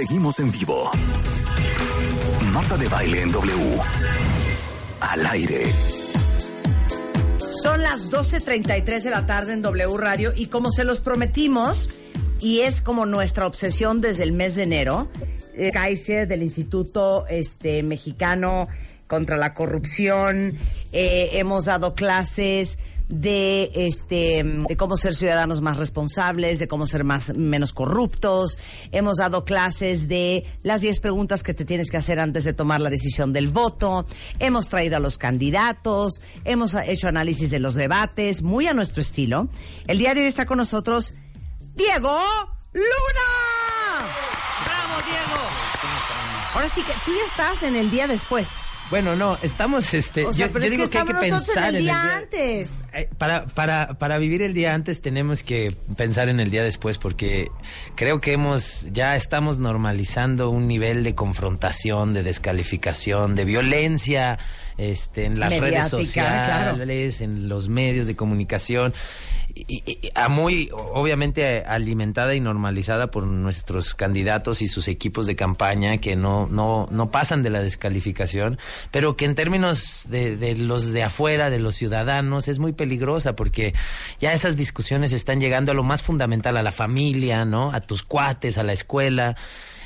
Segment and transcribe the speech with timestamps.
[0.00, 0.90] Seguimos en vivo.
[2.54, 3.80] Marta de baile en W.
[4.98, 5.66] Al aire.
[7.62, 11.90] Son las 12.33 de la tarde en W Radio y como se los prometimos,
[12.40, 15.10] y es como nuestra obsesión desde el mes de enero,
[15.52, 18.68] eh, Kaiser del Instituto este, Mexicano
[19.06, 20.56] contra la Corrupción,
[20.92, 22.78] eh, hemos dado clases
[23.10, 28.58] de este de cómo ser ciudadanos más responsables, de cómo ser más menos corruptos.
[28.92, 32.80] Hemos dado clases de las 10 preguntas que te tienes que hacer antes de tomar
[32.80, 34.06] la decisión del voto.
[34.38, 39.48] Hemos traído a los candidatos, hemos hecho análisis de los debates, muy a nuestro estilo.
[39.88, 41.14] El día de hoy está con nosotros
[41.74, 42.16] Diego
[42.72, 43.30] Luna.
[44.64, 45.42] ¡Bravo, Diego!
[46.54, 48.50] Ahora sí que tú ya estás en el día después.
[48.90, 51.14] Bueno, no, estamos, este, O sea, yo, pero yo es digo que que, hay que
[51.14, 52.82] pensar en el día antes.
[52.92, 56.98] Eh, Para, para, para vivir el día antes tenemos que pensar en el día después
[56.98, 57.50] porque
[57.94, 64.38] creo que hemos, ya estamos normalizando un nivel de confrontación, de descalificación, de violencia,
[64.76, 65.88] este, en las redes claro.
[65.90, 68.92] sociales, en los medios de comunicación.
[69.54, 75.98] Y, a muy obviamente alimentada y normalizada por nuestros candidatos y sus equipos de campaña
[75.98, 78.58] que no no no pasan de la descalificación
[78.90, 83.34] pero que en términos de, de los de afuera de los ciudadanos es muy peligrosa
[83.34, 83.74] porque
[84.20, 88.02] ya esas discusiones están llegando a lo más fundamental a la familia no a tus
[88.02, 89.36] cuates a la escuela.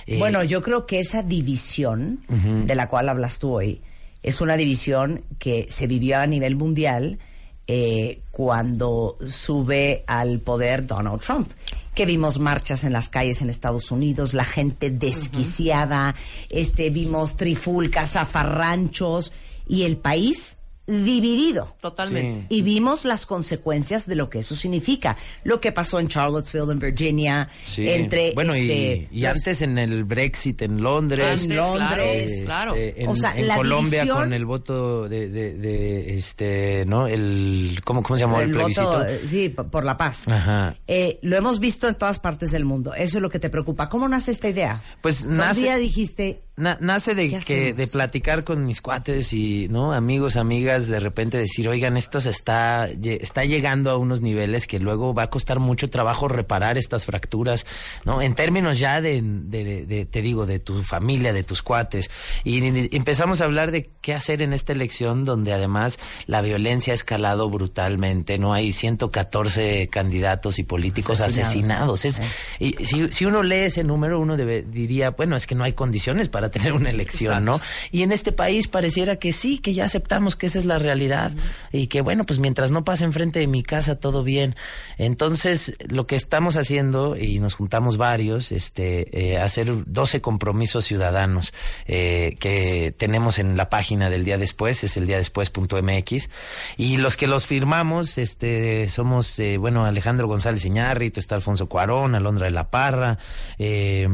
[0.06, 3.80] Eh, Bueno, yo creo que esa división de la cual hablas tú hoy
[4.22, 7.18] es una división que se vivió a nivel mundial
[7.66, 11.50] eh, cuando sube al poder Donald Trump.
[11.94, 16.16] Que vimos marchas en las calles en Estados Unidos, la gente desquiciada,
[16.50, 19.32] este, vimos trifulcas, zafarranchos
[19.68, 21.77] y el país dividido.
[21.80, 22.46] Totalmente.
[22.48, 25.17] Y vimos las consecuencias de lo que eso significa.
[25.45, 27.89] Lo que pasó en Charlottesville, en Virginia, Sí.
[27.89, 32.45] entre bueno este, y, y los- antes en el Brexit en Londres Antes, Londres, este,
[32.45, 32.74] claro.
[32.77, 37.06] en, O sea, en la Colombia división- con el voto de, de, de, este no
[37.06, 40.28] el cómo cómo se llamó el, el plebiscito voto, eh, sí, por la paz.
[40.28, 40.77] Ajá.
[40.86, 42.92] Eh, lo hemos visto en todas partes del mundo.
[42.95, 43.89] Eso es lo que te preocupa.
[43.89, 44.83] ¿Cómo nace esta idea?
[45.01, 47.77] Pues O sea, un nace- día dijiste, Na- nace de ¿Qué que hacemos?
[47.78, 52.30] de platicar con mis cuates y no amigos amigas de repente decir oigan esto se
[52.30, 57.05] está está llegando a unos niveles que luego va a costar mucho trabajo reparar estas
[57.07, 57.67] fracturas
[58.05, 62.11] no en términos ya de, de- de- te digo de tu familia de tus cuates.
[62.45, 62.58] Y,
[62.96, 67.48] empezamos a hablar de qué hacer en esta elección donde además la violencia ha escalado
[67.48, 72.01] brutalmente no hay 114 candidatos y políticos Asesinados.
[72.01, 72.20] asesinados, Es-
[72.58, 75.73] y si, si uno lee ese número, uno debe, diría, bueno, es que no hay
[75.73, 77.61] condiciones para tener una elección, ¿no?
[77.92, 81.33] Y en este país pareciera que sí, que ya aceptamos que esa es la realidad
[81.73, 84.57] y que, bueno, pues mientras no pase enfrente de mi casa, todo bien.
[84.98, 91.52] Entonces, lo que estamos haciendo, y nos juntamos varios, este, eh, hacer 12 compromisos ciudadanos
[91.86, 96.29] eh, que tenemos en la página del día después, es el día después.mx,
[96.77, 102.14] y los que los firmamos, este, somos, eh, bueno, Alejandro González Iñárritu, está Alfonso Cuarón,
[102.14, 103.19] Alondra de la Parra,
[103.58, 104.08] eh,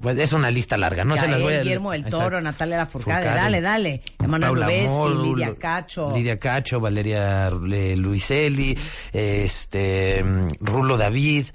[0.00, 1.60] pues es una lista larga, no se las voy a...
[1.60, 2.40] Guillermo del Toro, Exacto.
[2.42, 3.40] Natalia Lafourcade, Fourcade.
[3.40, 4.02] dale, dale.
[4.18, 6.10] Emanuel Lubezki, Lidia Cacho.
[6.14, 8.76] Lidia Cacho, Valeria eh, Luiselli,
[9.12, 11.46] este, mm, Rulo David,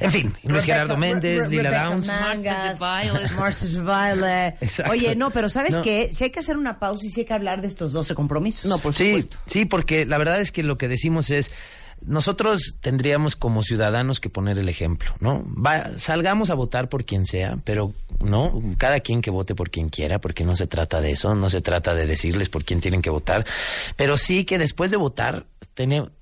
[0.00, 2.06] en fin, Luis Rebecca- Gerardo Méndez, Lila Rebecca Downs.
[2.08, 4.56] Mangas, Baile.
[4.60, 4.92] Exacto.
[4.92, 5.82] Oye, no, pero ¿sabes No.
[5.82, 6.10] qué?
[6.12, 8.64] Si hay que hacer una pausa y si hay que hablar de estos 12 compromisos.
[8.66, 9.38] No, por sí, supuesto.
[9.46, 11.50] sí, porque la verdad es que lo que decimos es
[12.06, 15.44] nosotros tendríamos como ciudadanos que poner el ejemplo, ¿no?
[15.46, 17.92] Va, salgamos a votar por quien sea, pero
[18.24, 21.50] no, cada quien que vote por quien quiera, porque no se trata de eso, no
[21.50, 23.46] se trata de decirles por quién tienen que votar,
[23.96, 25.46] pero sí que después de votar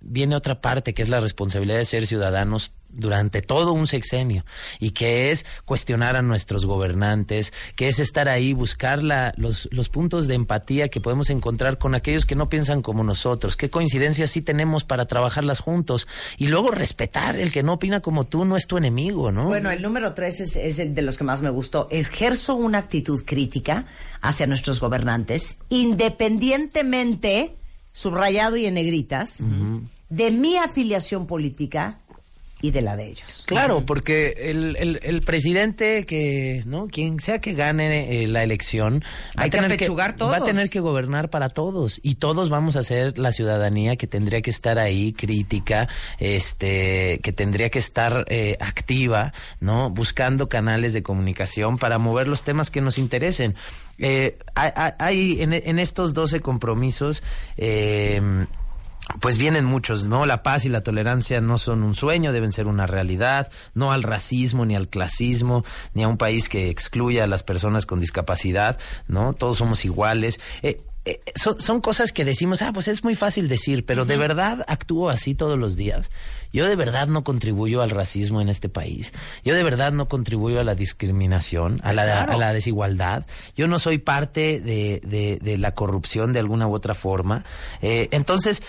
[0.01, 4.45] viene otra parte que es la responsabilidad de ser ciudadanos durante todo un sexenio
[4.79, 9.89] y que es cuestionar a nuestros gobernantes, que es estar ahí, buscar la, los, los
[9.89, 14.31] puntos de empatía que podemos encontrar con aquellos que no piensan como nosotros, qué coincidencias
[14.31, 16.07] sí tenemos para trabajarlas juntos
[16.37, 19.47] y luego respetar el que no opina como tú no es tu enemigo, ¿no?
[19.47, 21.87] Bueno, el número tres es, es el de los que más me gustó.
[21.91, 23.87] Ejerzo una actitud crítica
[24.21, 27.57] hacia nuestros gobernantes, independientemente,
[27.93, 29.43] subrayado y en negritas,
[30.09, 32.01] de mi afiliación política
[32.63, 33.45] y de la de ellos.
[33.47, 36.87] Claro, porque el, el, el presidente que, ¿no?
[36.87, 39.03] Quien sea que gane eh, la elección,
[39.37, 40.45] va Hay a que tener apechugar va a todos.
[40.45, 44.51] tener que gobernar para todos y todos vamos a ser la ciudadanía que tendría que
[44.51, 45.89] estar ahí crítica,
[46.19, 49.91] este, que tendría que estar eh, activa, ¿no?
[49.91, 53.57] Buscando canales de comunicación para mover los temas que nos interesen.
[53.99, 57.23] Eh, hay, hay- hay en, en estos 12 compromisos,
[57.57, 58.23] eh,
[59.21, 60.27] pues vienen muchos, ¿no?
[60.27, 64.03] La paz y la tolerancia no son un sueño, deben ser una realidad, no al
[64.03, 65.65] racismo, ni al clasismo,
[65.95, 68.79] ni a un país que excluya a las personas con discapacidad,
[69.09, 69.33] ¿no?
[69.33, 70.41] Todos somos iguales.
[70.63, 74.17] Eh, eh, son, son, cosas que decimos, ah, pues es muy fácil decir, pero de
[74.17, 76.11] verdad actúo así todos los días.
[76.53, 79.13] Yo de verdad no contribuyo al racismo en este país.
[79.45, 83.27] Yo de verdad no contribuyo a la discriminación, a la, a la desigualdad.
[83.57, 87.45] Yo no soy parte de, de, de, la corrupción de alguna u otra forma.
[87.81, 88.63] Eh, entonces,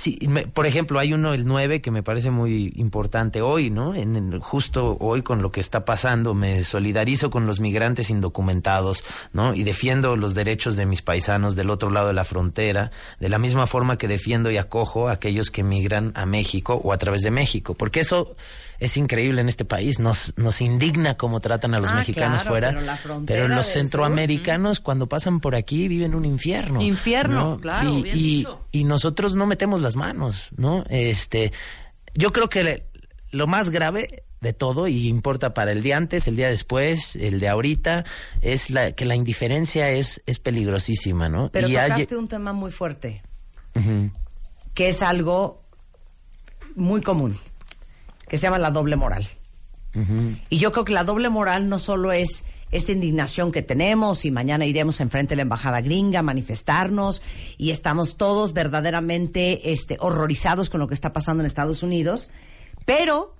[0.00, 0.18] Sí,
[0.54, 3.94] por ejemplo, hay uno, el 9, que me parece muy importante hoy, ¿no?
[3.94, 9.04] En, justo hoy con lo que está pasando, me solidarizo con los migrantes indocumentados,
[9.34, 9.52] ¿no?
[9.54, 13.38] Y defiendo los derechos de mis paisanos del otro lado de la frontera, de la
[13.38, 17.20] misma forma que defiendo y acojo a aquellos que migran a México o a través
[17.20, 18.34] de México, porque eso
[18.78, 19.98] es increíble en este país.
[19.98, 22.68] Nos, nos indigna cómo tratan a los Ah, mexicanos claro, fuera.
[23.26, 26.80] pero la los sur, centroamericanos, cuando pasan por aquí, viven un infierno.
[26.80, 27.60] Infierno, ¿no?
[27.60, 28.60] claro, Y, bien y- dicho.
[28.72, 30.84] y nosotros no metemos las manos, ¿no?
[30.88, 31.52] Este,
[32.14, 32.86] yo creo que le-
[33.32, 37.40] lo más grave de todo y importa para el día antes, el día después, el
[37.40, 38.04] de ahorita,
[38.40, 41.50] es la que la indiferencia es es peligrosísima, ¿no?
[41.52, 43.22] Pero Y hay- tocaste un tema muy fuerte,
[44.74, 45.62] que es algo
[46.76, 47.36] muy común,
[48.28, 49.26] que se llama la doble moral.
[50.48, 54.30] Y yo creo que la doble moral no solo es esta indignación que tenemos y
[54.30, 57.22] mañana iremos enfrente de la embajada gringa a manifestarnos
[57.58, 62.30] y estamos todos verdaderamente este, horrorizados con lo que está pasando en Estados Unidos,
[62.84, 63.34] pero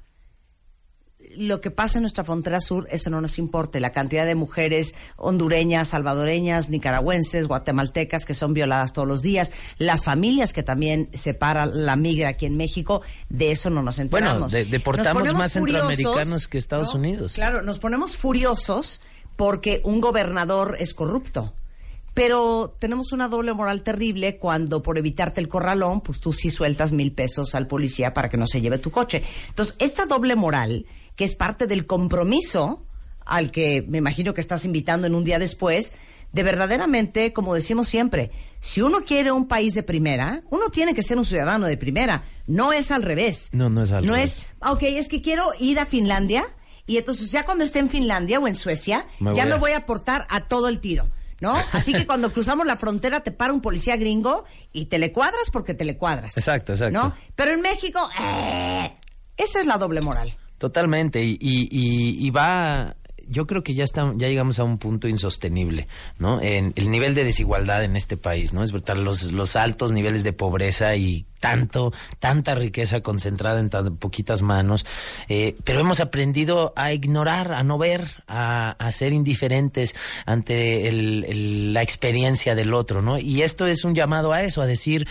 [1.37, 3.79] lo que pasa en nuestra frontera sur, eso no nos importa.
[3.79, 10.05] La cantidad de mujeres hondureñas, salvadoreñas, nicaragüenses, guatemaltecas que son violadas todos los días, las
[10.05, 14.51] familias que también separa la migra aquí en México, de eso no nos Bueno, enteramos.
[14.51, 17.35] de- deportamos Nos más centroamericanos que Estados Unidos.
[17.35, 19.01] Claro, nos ponemos furiosos
[19.41, 21.55] porque un gobernador es corrupto.
[22.13, 26.93] Pero tenemos una doble moral terrible cuando por evitarte el corralón, pues tú sí sueltas
[26.93, 29.23] mil pesos al policía para que no se lleve tu coche.
[29.49, 30.85] Entonces, esta doble moral,
[31.17, 32.85] que es parte del compromiso
[33.25, 35.95] al que me imagino que estás invitando en un día después,
[36.33, 41.03] de verdaderamente, como decimos siempre, si uno quiere un país de primera, uno tiene que
[41.03, 43.49] ser un ciudadano de primera, no es al revés.
[43.53, 44.37] No, no es al No revés.
[44.37, 46.45] es, "Ah, ok, es que quiero ir a Finlandia
[46.91, 49.59] y entonces ya cuando esté en Finlandia o en Suecia, Me ya voy me a-
[49.59, 51.09] voy a aportar a todo el tiro.
[51.41, 51.55] ¿No?
[51.73, 54.45] Así que cuando cruzamos la frontera te para un policía gringo
[54.75, 56.37] y te le cuadras porque te le cuadras.
[56.37, 56.93] Exacto, exacto.
[57.03, 57.15] ¿No?
[57.35, 58.93] Pero en México, ¡eh!
[59.39, 60.37] esa es la doble moral.
[60.59, 62.95] Totalmente, y, y- y va,
[63.31, 65.89] yo creo que ya está, ya llegamos a un punto insostenible,
[66.19, 66.41] ¿no?
[66.43, 68.63] En el nivel de desigualdad en este país, ¿no?
[68.63, 73.97] Es brutal, los, los altos niveles de pobreza y tanto, tanta riqueza concentrada en tan
[73.97, 74.85] poquitas manos,
[75.29, 79.95] eh, pero hemos aprendido a ignorar, a no ver, a, ser indiferentes
[80.27, 83.19] ante el- la experiencia del otro, ¿no?
[83.19, 85.07] Y esto es un llamado a eso, a decir,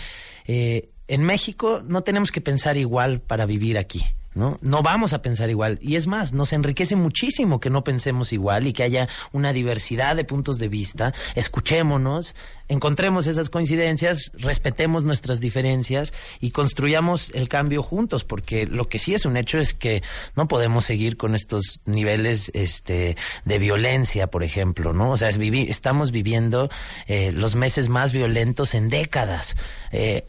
[0.46, 4.04] eh, en México no tenemos que pensar igual para vivir aquí.
[4.32, 4.58] ¿No?
[4.62, 5.80] no vamos a pensar igual.
[5.82, 10.14] Y es más, nos enriquece muchísimo que no pensemos igual y que haya una diversidad
[10.14, 11.12] de puntos de vista.
[11.34, 12.36] Escuchémonos,
[12.68, 19.14] encontremos esas coincidencias, respetemos nuestras diferencias y construyamos el cambio juntos, porque lo que sí
[19.14, 20.04] es un hecho es que
[20.36, 25.10] no podemos seguir con estos niveles este, de violencia, por ejemplo, ¿no?
[25.10, 26.70] O sea, es estamos viviendo
[27.08, 29.56] eh, los meses más violentos en décadas.
[29.90, 30.24] Eh,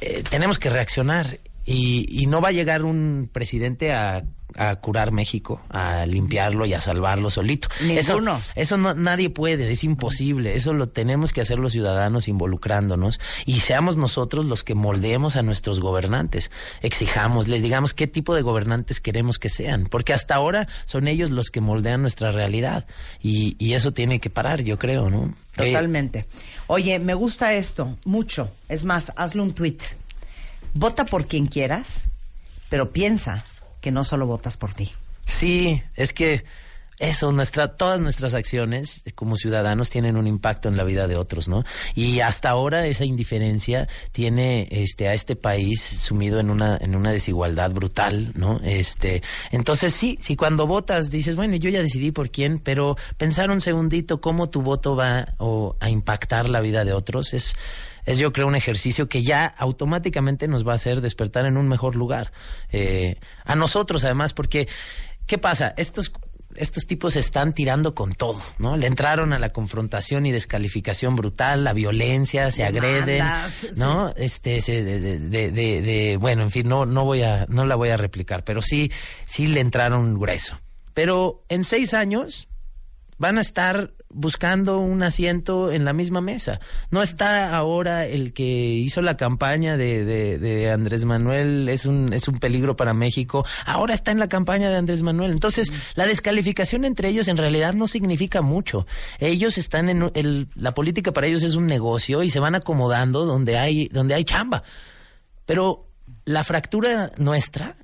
[0.00, 4.24] eh, tenemos que reaccionar y, y no va a llegar un presidente a,
[4.56, 7.68] a curar México, a limpiarlo y a salvarlo solito.
[7.82, 8.36] Ninguno.
[8.38, 10.54] Eso, eso no, nadie puede, es imposible.
[10.54, 15.42] Eso lo tenemos que hacer los ciudadanos involucrándonos y seamos nosotros los que moldeemos a
[15.42, 16.50] nuestros gobernantes.
[16.80, 21.50] Exijámosles, digamos qué tipo de gobernantes queremos que sean, porque hasta ahora son ellos los
[21.50, 22.86] que moldean nuestra realidad
[23.22, 25.34] y, y eso tiene que parar, yo creo, ¿no?
[25.58, 26.24] Eh, Totalmente.
[26.66, 28.50] Oye, me gusta esto mucho.
[28.70, 29.76] Es más, hazle un tweet.
[30.74, 32.10] Vota por quien quieras,
[32.68, 33.44] pero piensa
[33.80, 34.90] que no solo votas por ti.
[35.24, 36.44] Sí, es que
[36.98, 41.48] eso, nuestra, todas nuestras acciones como ciudadanos tienen un impacto en la vida de otros,
[41.48, 41.64] ¿no?
[41.94, 47.12] Y hasta ahora esa indiferencia tiene este, a este país sumido en una, en una
[47.12, 48.60] desigualdad brutal, ¿no?
[48.64, 53.50] Este, entonces sí, si cuando votas dices, bueno, yo ya decidí por quién, pero pensar
[53.50, 57.54] un segundito cómo tu voto va o, a impactar la vida de otros es,
[58.06, 61.68] es yo creo un ejercicio que ya automáticamente nos va a hacer despertar en un
[61.68, 62.32] mejor lugar.
[62.72, 64.66] Eh, a nosotros además, porque,
[65.26, 65.74] ¿qué pasa?
[65.76, 66.12] Estos
[66.56, 68.76] estos tipos están tirando con todo, ¿no?
[68.76, 73.22] Le entraron a la confrontación y descalificación brutal, la violencia, se agreden,
[73.76, 74.12] ¿no?
[74.16, 77.64] Este, se- de, de- de- de- de- bueno, en fin, no, no voy a, no
[77.66, 78.90] la voy a replicar, pero sí,
[79.24, 80.58] sí le entraron grueso.
[80.94, 82.47] Pero en seis años,
[83.18, 86.60] van a estar buscando un asiento en la misma mesa.
[86.90, 92.12] No está ahora el que hizo la campaña de, de, de, Andrés Manuel, es un,
[92.12, 95.32] es un peligro para México, ahora está en la campaña de Andrés Manuel.
[95.32, 98.86] Entonces, la descalificación entre ellos en realidad no significa mucho.
[99.18, 103.24] Ellos están en el, la política para ellos es un negocio y se van acomodando
[103.24, 104.62] donde hay, donde hay chamba.
[105.44, 105.86] Pero
[106.24, 107.76] la fractura nuestra,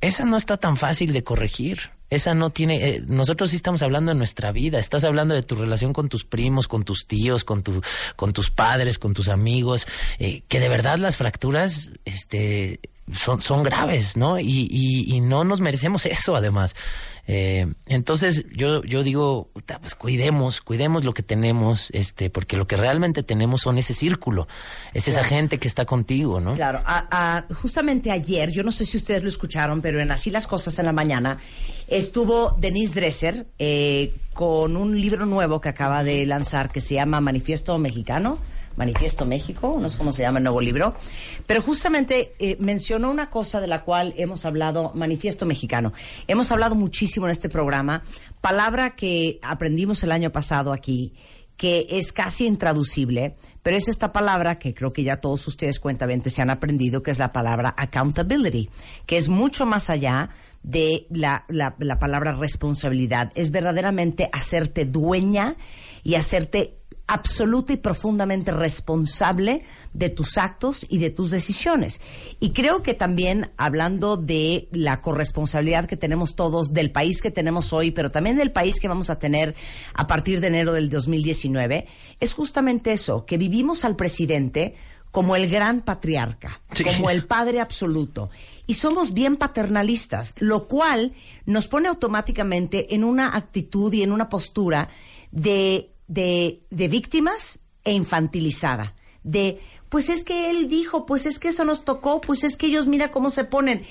[0.00, 1.90] esa no está tan fácil de corregir.
[2.10, 5.54] Esa no tiene, eh, nosotros sí estamos hablando de nuestra vida, estás hablando de tu
[5.54, 7.80] relación con tus primos, con tus tíos, con tu,
[8.16, 9.86] con tus padres, con tus amigos,
[10.18, 12.80] eh, que de verdad las fracturas, este,
[13.12, 14.38] son, son graves, ¿no?
[14.38, 16.74] Y, y, y no nos merecemos eso, además.
[17.32, 19.50] Eh, entonces yo, yo digo,
[19.80, 24.48] pues cuidemos, cuidemos lo que tenemos, este, porque lo que realmente tenemos son ese círculo,
[24.94, 26.54] es esa gente que está contigo, ¿no?
[26.54, 26.82] Claro,
[27.54, 30.86] justamente ayer, yo no sé si ustedes lo escucharon, pero en Así las Cosas en
[30.86, 31.38] la Mañana,
[31.86, 37.20] estuvo Denise Dresser eh, con un libro nuevo que acaba de lanzar que se llama
[37.20, 38.38] Manifiesto Mexicano
[38.76, 40.94] Manifiesto México, no sé cómo se llama el nuevo libro,
[41.46, 45.92] pero justamente eh, mencionó una cosa de la cual hemos hablado, Manifiesto Mexicano.
[46.28, 48.02] Hemos hablado muchísimo en este programa,
[48.40, 51.14] palabra que aprendimos el año pasado aquí,
[51.60, 56.30] que es casi intraducible, pero es esta palabra que creo que ya todos ustedes cuentamente
[56.30, 58.70] se han aprendido, que es la palabra accountability,
[59.04, 60.30] que es mucho más allá
[60.62, 63.30] de la, la, la palabra responsabilidad.
[63.34, 65.56] Es verdaderamente hacerte dueña
[66.02, 66.79] y hacerte
[67.10, 72.00] absoluta y profundamente responsable de tus actos y de tus decisiones.
[72.38, 77.72] Y creo que también, hablando de la corresponsabilidad que tenemos todos, del país que tenemos
[77.72, 79.56] hoy, pero también del país que vamos a tener
[79.94, 81.88] a partir de enero del 2019,
[82.20, 84.76] es justamente eso, que vivimos al presidente
[85.10, 88.30] como el gran patriarca, como el padre absoluto.
[88.68, 91.12] Y somos bien paternalistas, lo cual
[91.44, 94.88] nos pone automáticamente en una actitud y en una postura
[95.32, 98.94] de de, víctimas e infantilizada.
[99.22, 102.66] De, pues es que él dijo, pues es que eso nos tocó, pues es que
[102.66, 103.82] ellos mira cómo se ponen,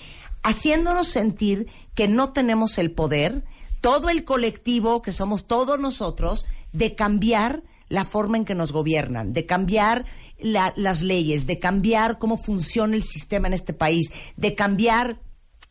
[0.44, 3.46] haciéndonos sentir que no tenemos el poder,
[3.82, 9.34] todo el colectivo, que somos todos nosotros, de cambiar la forma en que nos gobiernan,
[9.34, 10.06] de cambiar
[10.38, 15.20] las leyes, de cambiar cómo funciona el sistema en este país, de cambiar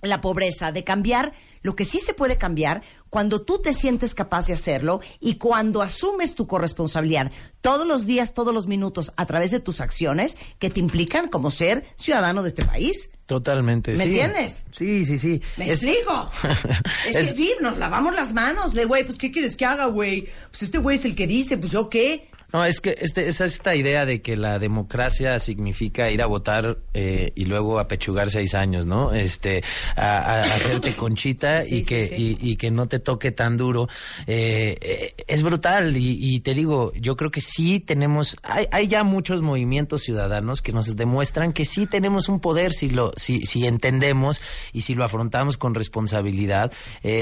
[0.03, 4.47] la pobreza, de cambiar lo que sí se puede cambiar cuando tú te sientes capaz
[4.47, 9.51] de hacerlo y cuando asumes tu corresponsabilidad todos los días, todos los minutos, a través
[9.51, 13.11] de tus acciones que te implican como ser ciudadano de este país.
[13.27, 13.95] Totalmente.
[13.95, 14.65] ¿Me entiendes?
[14.71, 15.43] Sí, sí, sí.
[15.57, 16.31] ¿Me explico?
[17.07, 18.73] es, que, nos lavamos las manos.
[18.75, 20.29] Le, güey, pues, ¿qué quieres que haga, güey?
[20.51, 22.31] Pues este güey es el que dice, pues, ¿yo qué?
[22.51, 26.79] No, es que este, es esta idea de que la democracia significa ir a votar
[26.95, 29.13] eh, y luego apechugar seis años, ¿no?
[29.13, 29.63] Este,
[29.97, 33.89] a, hacerte conchita y que y, que no te toque tan duro.
[34.27, 39.05] Eh, eh, es brutal y, te digo, yo creo que sí tenemos, hay, hay ya
[39.05, 43.67] muchos movimientos ciudadanos que nos demuestran que sí tenemos un poder si lo, si, si
[43.67, 44.41] entendemos
[44.73, 46.73] y si lo afrontamos con responsabilidad.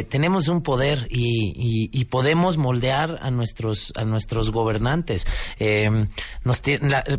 [0.08, 5.15] tenemos un poder y, y podemos moldear a nuestros a nuestros gobernantes.
[5.58, 6.06] Eh,
[6.44, 6.62] nos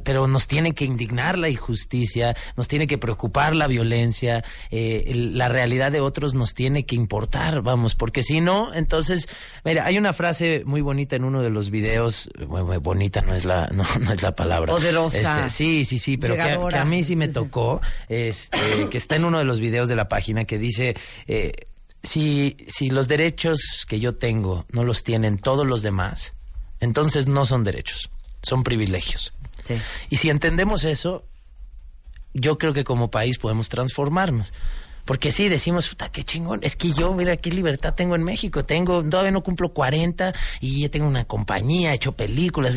[0.04, 5.48] pero nos tiene que indignar la injusticia, nos tiene que preocupar la violencia, eh, la
[5.48, 9.28] realidad de otros nos tiene que importar, vamos, porque si no, entonces,
[9.64, 13.46] mira, hay una frase muy bonita en uno de los videos, muy, bonita no es
[13.46, 14.72] la, no, es la palabra.
[14.72, 15.46] Poderosa.
[15.46, 19.26] Este, sí, sí, sí, pero que, a mí sí me tocó, este, que está en
[19.26, 20.96] uno de los videos de la página que dice,
[21.28, 21.68] eh,
[22.04, 26.34] si, si los derechos que yo tengo no los tienen todos los demás,
[26.80, 28.10] entonces no son derechos,
[28.42, 29.34] son privilegios.
[30.10, 31.26] Y si entendemos eso,
[32.34, 34.54] yo creo que como país podemos transformarnos.
[35.04, 36.60] Porque sí, decimos, puta, qué chingón.
[36.64, 38.66] Es que yo, mira, qué libertad tengo en México.
[38.66, 42.76] Tengo, todavía no cumplo 40 y ya tengo una compañía, he hecho películas.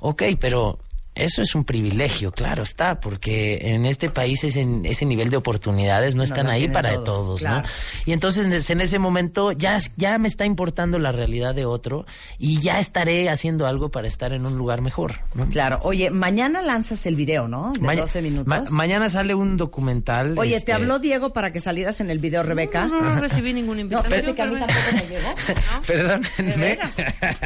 [0.00, 0.80] Ok, pero
[1.18, 6.14] eso es un privilegio, claro está, porque en este país ese, ese nivel de oportunidades
[6.14, 7.62] no están ahí para todos, ¿no?
[8.06, 12.06] Y entonces en ese momento ya, ya me está importando la realidad de otro
[12.38, 15.46] y ya estaré haciendo algo para estar en un lugar mejor, ¿no?
[15.46, 15.80] Claro.
[15.82, 17.72] Oye, mañana lanzas el video, ¿no?
[17.72, 18.70] De 12 minutos.
[18.70, 20.38] mañana sale un documental.
[20.38, 22.86] Oye, ¿te este habló Diego para que salieras en el video, Rebeca?
[22.86, 24.26] No, no, recibí ninguna invitación.
[24.26, 25.34] No, que a mí tampoco me llegó.
[25.86, 26.22] Perdón.
[26.36, 26.96] De veras.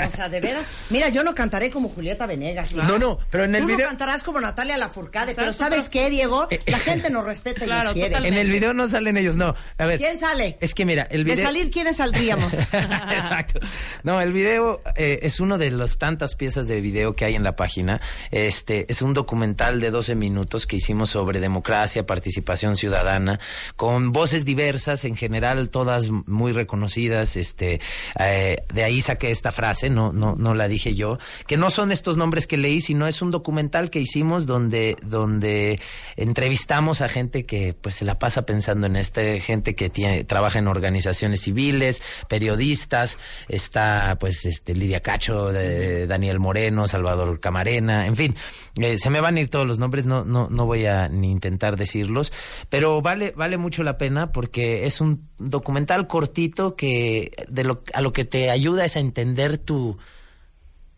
[0.06, 0.68] O sea, de veras.
[0.90, 2.74] Mira, yo no cantaré como Julieta Venegas.
[2.74, 5.88] No, no, pero en el el Tú video- no cantarás como Natalia Lafourcade, pero ¿sabes
[5.88, 6.48] qué, Diego?
[6.66, 8.10] La gente nos respeta y Claro, nos quiere.
[8.10, 8.38] totalmente.
[8.40, 9.54] En el video no salen ellos, no.
[9.78, 9.98] A ver.
[9.98, 10.56] ¿Quién sale?
[10.60, 11.46] Es que mira, el De video.
[11.46, 12.52] salir, ¿quiénes saldríamos?
[12.72, 13.60] Exacto.
[14.02, 17.42] No, el video eh, es uno de las tantas piezas de video que hay en
[17.44, 18.00] la página.
[18.30, 23.38] Este es un documental de 12 minutos que hicimos sobre democracia, participación ciudadana,
[23.76, 27.36] con voces diversas, en general todas muy reconocidas.
[27.36, 27.80] Este,
[28.18, 31.92] eh, de ahí saqué esta frase, no, no, no la dije yo, que no son
[31.92, 33.51] estos nombres que leí, sino es un documental
[33.90, 35.78] que hicimos donde, donde
[36.16, 40.58] entrevistamos a gente que pues se la pasa pensando en este, gente que tiene, trabaja
[40.58, 43.18] en organizaciones civiles, periodistas,
[43.48, 48.34] está pues este Lidia Cacho, de- Daniel Moreno, Salvador Camarena, en fin,
[48.80, 51.30] eh, se me van a ir todos los nombres, no, no, no voy a ni
[51.30, 52.32] intentar decirlos,
[52.68, 58.00] pero vale, vale mucho la pena porque es un documental cortito que de lo, a
[58.00, 59.98] lo que te ayuda es a entender tu,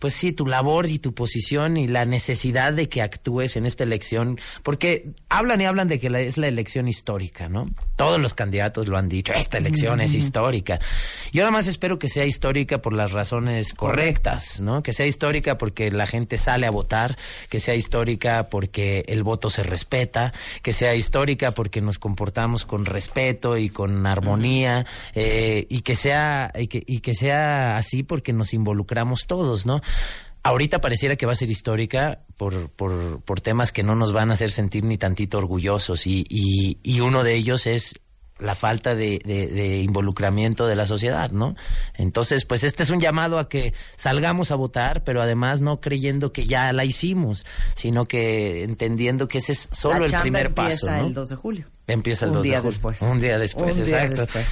[0.04, 3.84] pues sí, tu labor y tu posición y la necesidad de que actúes en esta
[3.84, 7.70] elección, porque hablan y hablan de que la- es la elección histórica, ¿no?
[7.96, 10.78] Todos los candidatos lo han dicho, esta elección es histórica.
[11.32, 14.82] Yo nada más espero que sea histórica por las razones correctas, ¿no?
[14.82, 17.16] Que sea histórica porque la gente sale a votar,
[17.48, 22.84] que sea histórica porque el voto se respeta, que sea histórica porque nos comportamos con
[22.84, 24.84] respeto y con armonía,
[25.14, 29.80] eh, y que sea, y que, y que sea así porque nos involucramos todos, ¿no?
[30.42, 34.30] Ahorita pareciera que va a ser histórica por, por, por temas que no nos van
[34.30, 37.94] a hacer sentir ni tantito orgullosos y, y, y uno de ellos es
[38.38, 41.54] la falta de, de- de involucramiento de la sociedad, ¿no?
[41.94, 46.32] Entonces, pues este es un llamado a que salgamos a votar, pero además no creyendo
[46.32, 50.86] que ya la hicimos, sino que entendiendo que ese es solo La el primer empieza
[50.88, 51.06] paso, ¿no?
[51.06, 51.66] el 2 de julio.
[51.86, 52.70] Empieza el Un 2 de día julio.
[52.70, 53.02] después.
[53.02, 54.48] Un día después, Un día después.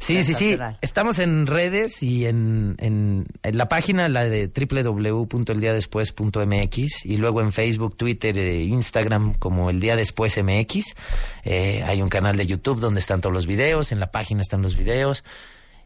[0.00, 0.58] Sí, sí, sí.
[0.80, 7.52] Estamos en redes y en, en, en la página, la de www.eldiadespues.mx y luego en
[7.52, 10.94] Facebook, Twitter e Instagram como El Día Después MX.
[11.44, 14.62] Eh, hay un canal de YouTube donde están todos los videos, en la página están
[14.62, 15.22] los videos.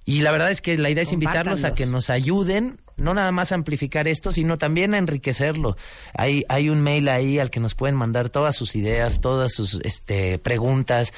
[0.04, 3.33] Y la verdad es que la idea es invitarlos a que nos ayuden, no nada
[3.33, 5.76] más a amplificar esto, sino también a enriquecerlo.
[6.16, 9.80] Hay, hay un mail ahí al que nos pueden mandar todas sus ideas, todas sus
[9.83, 11.12] este, preguntas.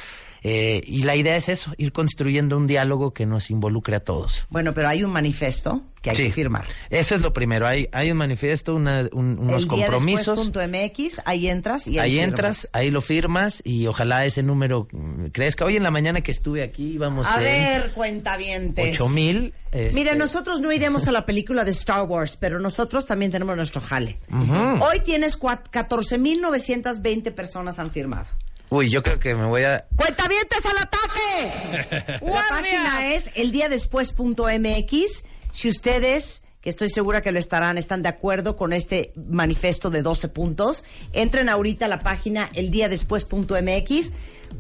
[0.49, 4.47] Eh, y la idea es eso, ir construyendo un diálogo que nos involucre a todos.
[4.49, 6.23] Bueno, pero hay un manifiesto que hay Sí.
[6.25, 6.65] que firmar.
[6.89, 7.67] Eso es lo primero.
[7.67, 10.39] Hay, hay un manifiesto, una- un- unos el día compromisos.
[10.53, 14.87] después.mx, ahí entras y ahí, Ahí entras, ahí lo firmas y ojalá ese número
[15.33, 15.65] crezca.
[15.65, 18.95] Hoy en la mañana que estuve aquí íbamos A en ver, cuentavientes.
[18.95, 19.53] ocho mil.
[19.73, 23.57] este, Mire, nosotros no iremos a la película de Star Wars, pero nosotros también tenemos
[23.57, 24.21] nuestro jale.
[24.31, 28.27] Hoy tienes cuat- 14.920 personas han firmado.
[28.71, 29.87] Uy, yo creo que me voy a...
[29.97, 32.19] ¡Cuentavientes al ataque!
[32.27, 35.25] La página es eldiadespues.mx.
[35.53, 40.03] Si ustedes, que estoy segura que lo estarán, están de acuerdo con este manifiesto de
[40.03, 44.13] 12 puntos, entren ahorita a la página eldiadespues.mx,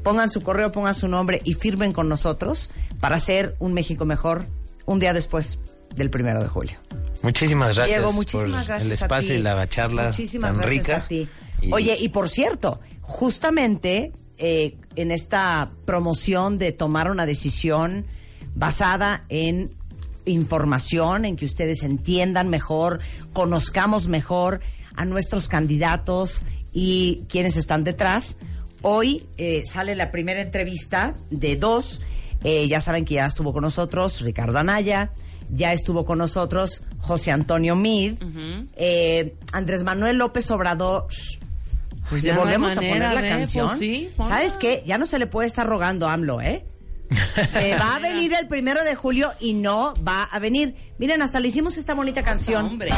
[0.03, 4.47] pongan su correo, pongan su nombre y firmen con nosotros para hacer un México mejor
[4.85, 5.59] un día después
[5.97, 6.79] del primero de julio.
[7.23, 7.97] Muchísimas gracias.
[7.99, 9.41] Diego, muchísimas por gracias el espacio a ti.
[9.41, 10.97] y la charla Muchísimas tan gracias rica.
[10.99, 11.29] a ti.
[11.63, 18.07] Y- Oye, y por cierto, justamente eh, en esta promoción de tomar una decisión
[18.55, 19.75] basada en
[20.25, 23.01] información, en que ustedes entiendan mejor,
[23.33, 24.61] conozcamos mejor
[24.97, 26.43] a nuestros candidatos
[26.73, 28.37] y quienes están detrás.
[28.83, 32.03] Hoy eh, sale la primera entrevista de dos.
[32.45, 35.13] Eh, ya saben que ya estuvo con nosotros Ricardo Anaya,
[35.49, 38.15] ya estuvo con nosotros José Antonio Mid,
[38.77, 41.07] eh, Andrés Manuel López Obrador.
[42.11, 43.69] Pues ¿Le no volvemos a poner la canción?
[43.69, 44.11] pues sí.
[44.17, 44.83] ¿Sabes qué?
[44.87, 46.65] Ya no se le puede estar rogando a AMLO, ¿eh?
[47.49, 50.75] Se va a venir el primero de julio y no va a venir.
[50.99, 52.67] Miren, hasta le hicimos esta bonita canción.
[52.67, 52.91] Hombre.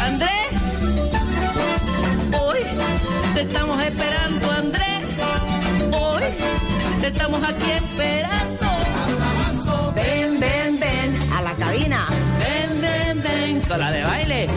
[0.00, 0.30] Andrés.
[2.40, 2.58] Hoy
[3.34, 5.06] te estamos esperando, Andrés.
[5.92, 6.22] Hoy
[7.00, 8.66] te estamos aquí esperando.
[9.94, 12.06] Ven, ven, ven a la cabina.
[12.40, 13.60] Ven, ven, ven.
[13.62, 14.48] Con la de baile.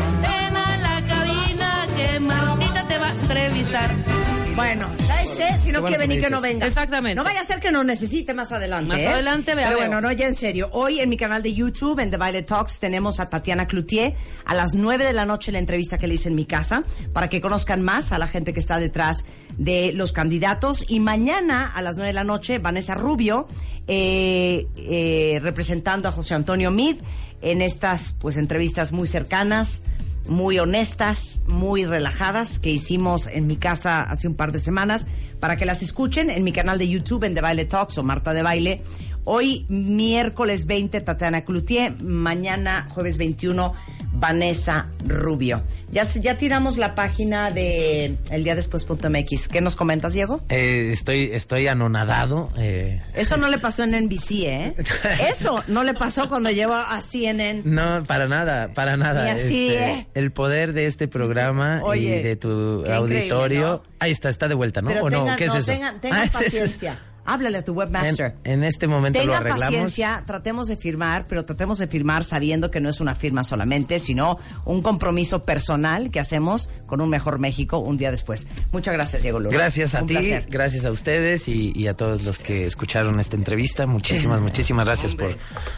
[4.55, 5.59] Bueno, ¿sabes qué?
[5.59, 6.67] Si no bueno quiere que venir, que no venga.
[6.67, 7.15] Exactamente.
[7.15, 8.87] No vaya a ser que nos necesite más adelante.
[8.87, 9.07] Más ¿eh?
[9.07, 9.89] adelante, vea, Pero veo.
[9.89, 10.69] bueno, no, ya en serio.
[10.73, 14.15] Hoy en mi canal de YouTube, en The Violet Talks, tenemos a Tatiana Cloutier.
[14.45, 17.29] A las 9 de la noche la entrevista que le hice en mi casa, para
[17.29, 19.25] que conozcan más a la gente que está detrás
[19.57, 20.85] de los candidatos.
[20.87, 23.47] Y mañana, a las 9 de la noche, Vanessa Rubio,
[23.87, 26.97] eh, eh, representando a José Antonio Mid,
[27.41, 29.81] en estas pues entrevistas muy cercanas
[30.27, 35.05] muy honestas, muy relajadas que hicimos en mi casa hace un par de semanas
[35.39, 38.33] para que las escuchen en mi canal de YouTube en The Baile Talks o Marta
[38.33, 38.81] de Baile.
[39.25, 43.71] Hoy miércoles 20 Tatiana Cloutier, mañana jueves 21
[44.15, 45.63] Vanessa Rubio.
[45.91, 49.47] Ya, ya tiramos la página de eldiadespués.mx.
[49.47, 50.41] ¿Qué nos comentas, Diego?
[50.49, 52.49] Eh, estoy, estoy anonadado.
[52.57, 54.75] eh, Eso no le pasó en NBC, ¿eh?
[55.29, 57.63] Eso no le pasó cuando llevó a CNN.
[57.65, 59.23] No, para nada, para nada.
[59.23, 60.07] Ni así, Este, ¿eh?
[60.13, 63.83] El poder de este programa Oye, y de tu auditorio.
[63.99, 64.89] Ahí está, está de vuelta, ¿no?
[64.89, 65.35] Pero ¿O no?
[65.37, 65.71] ¿Qué es eso?
[65.71, 66.87] tengan, tengan Ah, es eso.
[67.25, 68.35] Háblale a tu webmaster.
[68.43, 69.65] En, en este momento lo Tenga arreglamos.
[69.65, 73.99] paciencia, tratemos de firmar, pero tratemos de firmar sabiendo que no es una firma solamente,
[73.99, 78.47] sino un compromiso personal que hacemos con un mejor México un día después.
[78.71, 79.55] Muchas gracias, Diego Luna.
[79.57, 80.47] Gracias a Un ti, placer.
[80.49, 83.85] gracias a ustedes y, y a todos los que escucharon esta entrevista.
[83.85, 85.35] Muchísimas, muchísimas gracias por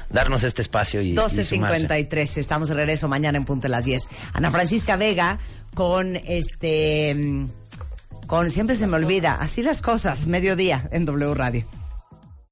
[0.10, 1.88] darnos este espacio y, y sumarse.
[1.88, 4.10] 12.53, estamos de regreso mañana en punto de las 10.
[4.34, 5.40] Ana Francisca Vega
[5.74, 7.46] con este...
[8.28, 11.68] Con siempre se me olvida, así las cosas, mediodía en W Radio.